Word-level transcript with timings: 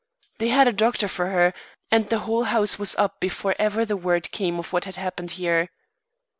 They 0.39 0.47
had 0.47 0.67
a 0.67 0.73
doctor 0.73 1.07
for 1.07 1.27
her 1.27 1.53
and 1.91 2.09
the 2.09 2.21
whole 2.21 2.45
house 2.45 2.79
was 2.79 2.95
up 2.95 3.19
before 3.19 3.53
ever 3.59 3.85
the 3.85 3.95
word 3.95 4.31
came 4.31 4.57
of 4.57 4.73
what 4.73 4.85
had 4.85 4.95
happened 4.95 5.29
here." 5.37 5.69